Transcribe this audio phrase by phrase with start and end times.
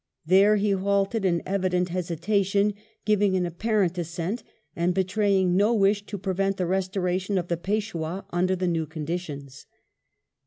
[0.25, 2.73] There he halted in evident hesitation,
[3.05, 4.41] giving an apparent assent,
[4.75, 9.67] and betraying no wish to prevent the restoration of the Peishwah under the new conditions.